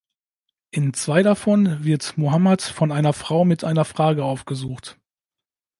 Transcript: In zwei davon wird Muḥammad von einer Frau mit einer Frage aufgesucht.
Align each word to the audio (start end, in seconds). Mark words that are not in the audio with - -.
In 0.71 0.95
zwei 0.95 1.21
davon 1.21 1.83
wird 1.83 2.17
Muḥammad 2.17 2.63
von 2.63 2.91
einer 2.91 3.13
Frau 3.13 3.45
mit 3.45 3.63
einer 3.63 3.85
Frage 3.85 4.23
aufgesucht. 4.23 4.97